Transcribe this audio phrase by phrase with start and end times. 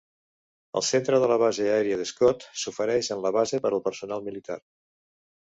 [0.79, 4.27] El centre de la base aèria de Scott s'ofereix en la base per al personal
[4.31, 4.61] militar.